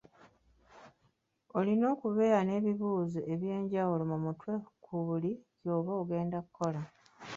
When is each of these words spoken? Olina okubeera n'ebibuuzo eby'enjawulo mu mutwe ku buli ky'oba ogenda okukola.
Olina 1.57 1.85
okubeera 1.93 2.39
n'ebibuuzo 2.43 3.19
eby'enjawulo 3.33 4.03
mu 4.11 4.17
mutwe 4.25 4.51
ku 4.83 4.93
buli 5.05 5.31
ky'oba 5.59 5.91
ogenda 6.01 6.35
okukola. 6.41 6.81